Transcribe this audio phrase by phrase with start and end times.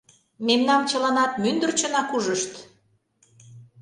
[0.47, 2.53] Мемнам чыланат мӱндырчынак ужышт.